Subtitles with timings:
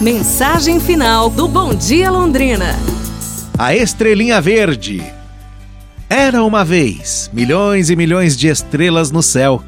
[0.00, 2.74] Mensagem final do Bom Dia Londrina.
[3.58, 5.04] A estrelinha verde.
[6.08, 9.62] Era uma vez milhões e milhões de estrelas no céu.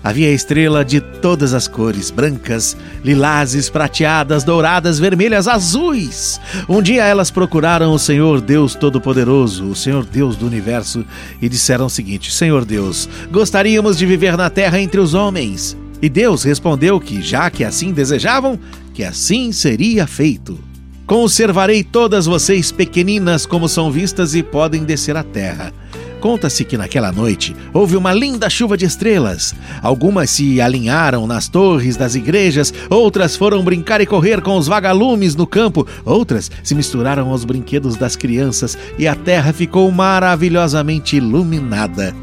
[0.00, 6.40] Havia estrela de todas as cores: brancas, lilazes, prateadas, douradas, vermelhas, azuis.
[6.68, 11.04] Um dia elas procuraram o Senhor Deus Todo-Poderoso, o Senhor Deus do universo,
[11.42, 15.76] e disseram o seguinte: Senhor Deus, gostaríamos de viver na terra entre os homens.
[16.04, 18.58] E Deus respondeu que, já que assim desejavam,
[18.92, 20.58] que assim seria feito.
[21.06, 25.72] Conservarei todas vocês pequeninas como são vistas e podem descer à terra.
[26.20, 29.54] Conta-se que naquela noite houve uma linda chuva de estrelas.
[29.80, 35.34] Algumas se alinharam nas torres das igrejas, outras foram brincar e correr com os vagalumes
[35.34, 42.14] no campo, outras se misturaram aos brinquedos das crianças e a terra ficou maravilhosamente iluminada.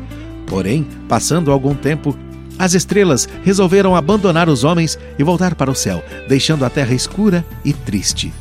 [0.45, 2.16] Porém, passando algum tempo,
[2.61, 7.43] as estrelas resolveram abandonar os homens e voltar para o céu, deixando a terra escura
[7.65, 8.31] e triste.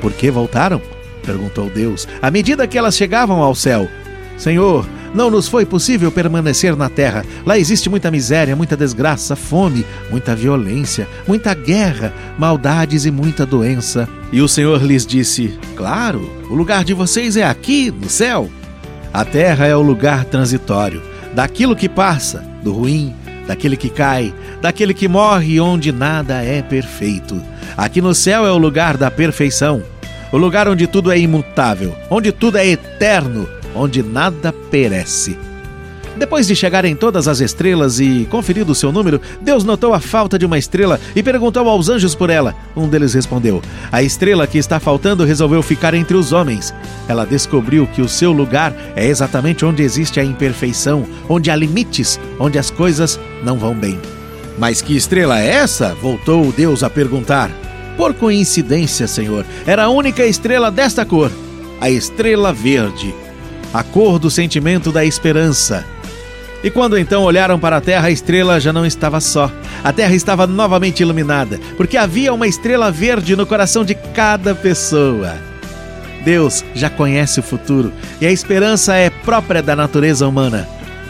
[0.00, 0.80] Por que voltaram?
[1.26, 3.88] perguntou Deus, à medida que elas chegavam ao céu.
[4.36, 7.24] Senhor, não nos foi possível permanecer na terra.
[7.44, 14.08] Lá existe muita miséria, muita desgraça, fome, muita violência, muita guerra, maldades e muita doença.
[14.30, 18.48] E o Senhor lhes disse: Claro, o lugar de vocês é aqui, no céu.
[19.12, 21.02] A terra é o lugar transitório,
[21.34, 23.14] daquilo que passa, do ruim,
[23.46, 27.40] daquele que cai, daquele que morre, onde nada é perfeito.
[27.76, 29.82] Aqui no céu é o lugar da perfeição,
[30.32, 35.36] o lugar onde tudo é imutável, onde tudo é eterno, onde nada perece.
[36.16, 40.38] Depois de chegarem todas as estrelas e conferido o seu número, Deus notou a falta
[40.38, 42.54] de uma estrela e perguntou aos anjos por ela.
[42.76, 46.72] Um deles respondeu: A estrela que está faltando resolveu ficar entre os homens.
[47.08, 52.20] Ela descobriu que o seu lugar é exatamente onde existe a imperfeição, onde há limites,
[52.38, 53.98] onde as coisas não vão bem.
[54.56, 55.94] Mas que estrela é essa?
[55.94, 57.50] voltou Deus a perguntar.
[57.96, 61.30] Por coincidência, Senhor, era a única estrela desta cor,
[61.80, 63.14] a estrela verde,
[63.72, 65.84] a cor do sentimento da esperança.
[66.64, 69.52] E quando então olharam para a terra, a estrela já não estava só.
[69.84, 75.34] A terra estava novamente iluminada, porque havia uma estrela verde no coração de cada pessoa.
[76.24, 80.66] Deus já conhece o futuro e a esperança é própria da natureza humana,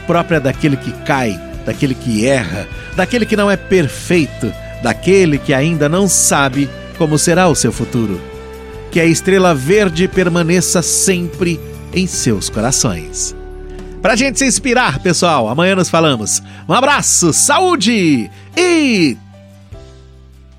[0.08, 2.66] própria daquele que cai, daquele que erra,
[2.96, 8.20] daquele que não é perfeito, daquele que ainda não sabe como será o seu futuro.
[8.90, 11.60] Que a estrela verde permaneça sempre
[11.92, 13.36] em seus corações
[14.04, 15.48] pra gente se inspirar, pessoal.
[15.48, 16.42] Amanhã nos falamos.
[16.68, 19.16] Um abraço, saúde e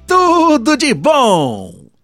[0.07, 1.84] tudo de bom!